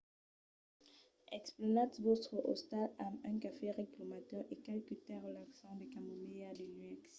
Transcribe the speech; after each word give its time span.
emplenatz 1.37 1.93
vòstre 2.05 2.39
ostal 2.53 2.87
amb 3.05 3.15
un 3.31 3.35
cafè 3.45 3.67
ric 3.79 3.91
lo 3.99 4.05
matin 4.13 4.41
e 4.53 4.55
qualque 4.63 4.95
tè 5.05 5.15
relaxant 5.25 5.79
de 5.81 5.85
camomilha 5.93 6.49
de 6.59 6.65
nuèch 6.75 7.05